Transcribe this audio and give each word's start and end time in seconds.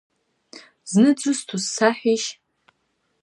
Зны 0.91 1.09
дзусҭоу 1.17 1.59
саҳәишь! 1.73 2.27